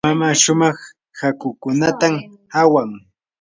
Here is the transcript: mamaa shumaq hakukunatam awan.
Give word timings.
mamaa 0.07 0.35
shumaq 0.43 0.77
hakukunatam 1.19 2.15
awan. 2.61 2.89